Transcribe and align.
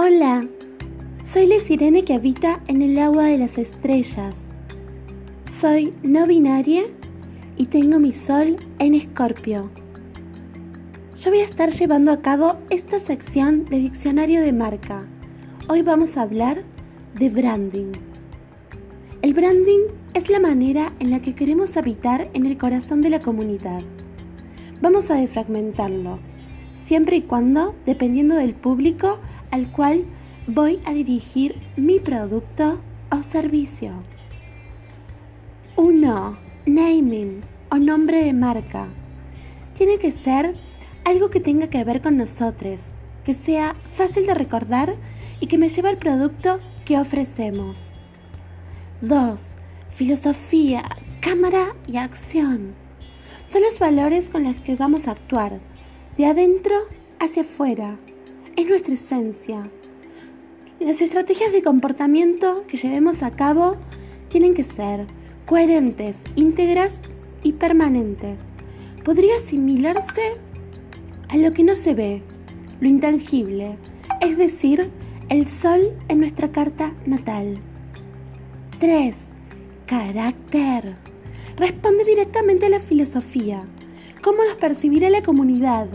Hola, 0.00 0.46
soy 1.24 1.48
la 1.48 1.58
sirene 1.58 2.04
que 2.04 2.14
habita 2.14 2.60
en 2.68 2.82
el 2.82 3.00
agua 3.00 3.24
de 3.24 3.36
las 3.36 3.58
estrellas. 3.58 4.46
Soy 5.60 5.92
no 6.04 6.24
binaria 6.24 6.82
y 7.56 7.66
tengo 7.66 7.98
mi 7.98 8.12
sol 8.12 8.58
en 8.78 8.94
Escorpio. 8.94 9.72
Yo 11.20 11.30
voy 11.32 11.40
a 11.40 11.44
estar 11.44 11.70
llevando 11.70 12.12
a 12.12 12.22
cabo 12.22 12.58
esta 12.70 13.00
sección 13.00 13.64
de 13.64 13.78
diccionario 13.78 14.40
de 14.40 14.52
marca. 14.52 15.04
Hoy 15.68 15.82
vamos 15.82 16.16
a 16.16 16.22
hablar 16.22 16.62
de 17.16 17.30
branding. 17.30 17.90
El 19.22 19.34
branding 19.34 19.88
es 20.14 20.30
la 20.30 20.38
manera 20.38 20.92
en 21.00 21.10
la 21.10 21.20
que 21.22 21.34
queremos 21.34 21.76
habitar 21.76 22.28
en 22.34 22.46
el 22.46 22.56
corazón 22.56 23.02
de 23.02 23.10
la 23.10 23.18
comunidad. 23.18 23.82
Vamos 24.80 25.10
a 25.10 25.16
defragmentarlo, 25.16 26.20
siempre 26.84 27.16
y 27.16 27.22
cuando, 27.22 27.74
dependiendo 27.84 28.36
del 28.36 28.54
público 28.54 29.18
al 29.50 29.70
cual 29.72 30.04
voy 30.46 30.80
a 30.84 30.92
dirigir 30.92 31.56
mi 31.76 32.00
producto 32.00 32.80
o 33.10 33.22
servicio. 33.22 33.92
1. 35.76 36.38
Naming 36.66 37.40
o 37.70 37.76
nombre 37.76 38.24
de 38.24 38.32
marca. 38.32 38.88
Tiene 39.74 39.98
que 39.98 40.10
ser 40.10 40.56
algo 41.04 41.30
que 41.30 41.40
tenga 41.40 41.68
que 41.68 41.84
ver 41.84 42.02
con 42.02 42.16
nosotros, 42.16 42.86
que 43.24 43.32
sea 43.32 43.76
fácil 43.84 44.26
de 44.26 44.34
recordar 44.34 44.94
y 45.40 45.46
que 45.46 45.58
me 45.58 45.68
lleve 45.68 45.88
al 45.88 45.98
producto 45.98 46.60
que 46.84 46.98
ofrecemos. 46.98 47.92
2. 49.02 49.54
Filosofía, 49.90 50.82
cámara 51.20 51.74
y 51.86 51.96
acción. 51.96 52.74
Son 53.48 53.62
los 53.62 53.78
valores 53.78 54.30
con 54.30 54.44
los 54.44 54.56
que 54.56 54.76
vamos 54.76 55.08
a 55.08 55.12
actuar, 55.12 55.60
de 56.16 56.26
adentro 56.26 56.74
hacia 57.20 57.42
afuera. 57.42 57.98
Es 58.58 58.68
nuestra 58.68 58.94
esencia. 58.94 59.70
Las 60.80 61.00
estrategias 61.00 61.52
de 61.52 61.62
comportamiento 61.62 62.64
que 62.66 62.76
llevemos 62.76 63.22
a 63.22 63.30
cabo 63.30 63.76
tienen 64.30 64.54
que 64.54 64.64
ser 64.64 65.06
coherentes, 65.46 66.22
íntegras 66.34 67.00
y 67.44 67.52
permanentes. 67.52 68.40
Podría 69.04 69.36
asimilarse 69.36 70.38
a 71.28 71.36
lo 71.36 71.52
que 71.52 71.62
no 71.62 71.76
se 71.76 71.94
ve, 71.94 72.20
lo 72.80 72.88
intangible, 72.88 73.78
es 74.22 74.36
decir, 74.36 74.90
el 75.28 75.48
sol 75.48 75.96
en 76.08 76.18
nuestra 76.18 76.50
carta 76.50 76.96
natal. 77.06 77.60
3. 78.80 79.30
Carácter. 79.86 80.96
Responde 81.56 82.02
directamente 82.02 82.66
a 82.66 82.70
la 82.70 82.80
filosofía. 82.80 83.62
¿Cómo 84.20 84.42
nos 84.42 84.56
percibirá 84.56 85.10
la 85.10 85.22
comunidad? 85.22 85.86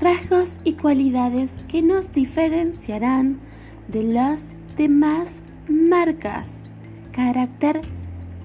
Rasgos 0.00 0.58
y 0.62 0.74
cualidades 0.74 1.64
que 1.68 1.82
nos 1.82 2.12
diferenciarán 2.12 3.40
de 3.88 4.04
las 4.04 4.52
demás 4.76 5.42
marcas. 5.68 6.62
Carácter 7.10 7.82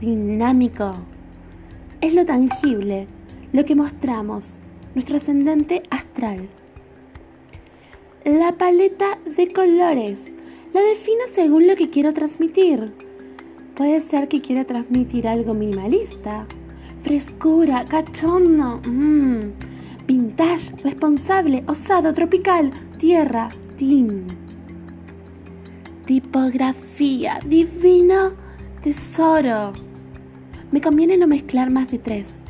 dinámico. 0.01 0.95
Es 2.01 2.15
lo 2.15 2.25
tangible, 2.25 3.05
lo 3.51 3.65
que 3.65 3.75
mostramos, 3.75 4.57
nuestro 4.95 5.17
ascendente 5.17 5.83
astral. 5.91 6.49
La 8.25 8.57
paleta 8.57 9.19
de 9.37 9.47
colores 9.53 10.31
la 10.73 10.81
defino 10.81 11.21
según 11.31 11.67
lo 11.67 11.75
que 11.75 11.91
quiero 11.91 12.13
transmitir. 12.13 12.93
Puede 13.75 14.01
ser 14.01 14.27
que 14.27 14.41
quiera 14.41 14.65
transmitir 14.65 15.27
algo 15.27 15.53
minimalista, 15.53 16.47
frescura, 16.99 17.85
cachondo, 17.85 18.81
mmm, 18.87 19.32
responsable, 20.83 21.63
osado, 21.67 22.13
tropical, 22.13 22.71
tierra, 22.97 23.49
team. 23.77 24.27
Tipografía, 26.05 27.39
divino, 27.45 28.33
tesoro. 28.81 29.73
Me 30.71 30.81
conviene 30.81 31.17
no 31.17 31.27
mezclar 31.27 31.71
más 31.71 31.89
de 31.89 31.99
tres. 31.99 32.45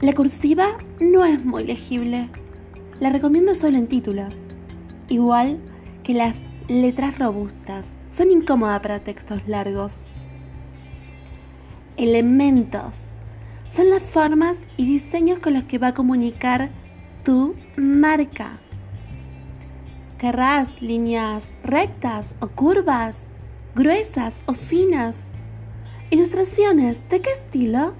La 0.00 0.14
cursiva 0.14 0.78
no 0.98 1.24
es 1.24 1.44
muy 1.44 1.64
legible. 1.64 2.30
La 3.00 3.10
recomiendo 3.10 3.54
solo 3.54 3.76
en 3.76 3.86
títulos. 3.86 4.46
Igual 5.08 5.58
que 6.02 6.14
las 6.14 6.40
letras 6.68 7.18
robustas. 7.18 7.98
Son 8.08 8.30
incómodas 8.30 8.80
para 8.80 9.00
textos 9.00 9.42
largos. 9.46 9.96
Elementos. 11.98 13.10
Son 13.68 13.90
las 13.90 14.02
formas 14.02 14.60
y 14.78 14.86
diseños 14.86 15.38
con 15.38 15.52
los 15.52 15.64
que 15.64 15.78
va 15.78 15.88
a 15.88 15.94
comunicar 15.94 16.70
tu 17.24 17.54
marca. 17.76 18.60
Querrás 20.18 20.82
líneas 20.82 21.48
rectas 21.64 22.34
o 22.40 22.48
curvas, 22.48 23.22
gruesas 23.74 24.36
o 24.46 24.54
finas. 24.54 25.28
Ilustraciones, 26.10 27.08
¿de 27.08 27.20
qué 27.20 27.30
estilo? 27.30 27.94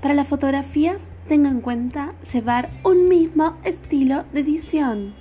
Para 0.00 0.14
las 0.14 0.28
fotografías, 0.28 1.08
tenga 1.28 1.50
en 1.50 1.60
cuenta 1.60 2.14
llevar 2.32 2.70
un 2.84 3.08
mismo 3.08 3.56
estilo 3.64 4.24
de 4.32 4.40
edición. 4.40 5.14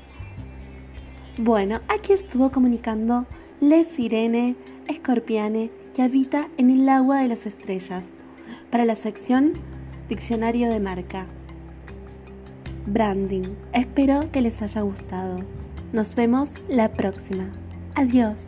Bueno, 1.37 1.81
aquí 1.87 2.13
estuvo 2.13 2.51
comunicando 2.51 3.27
Le 3.61 3.83
Sirene 3.83 4.55
Escorpiane 4.87 5.71
que 5.93 6.01
habita 6.01 6.49
en 6.57 6.71
el 6.71 6.89
agua 6.89 7.21
de 7.21 7.27
las 7.27 7.45
estrellas 7.45 8.09
para 8.71 8.85
la 8.85 8.95
sección 8.95 9.53
Diccionario 10.07 10.69
de 10.69 10.79
Marca. 10.79 11.27
Branding. 12.89 13.55
Espero 13.73 14.31
que 14.31 14.41
les 14.41 14.61
haya 14.61 14.81
gustado. 14.81 15.39
Nos 15.94 16.16
vemos 16.16 16.51
la 16.67 16.91
próxima. 16.91 17.51
Adiós. 17.95 18.47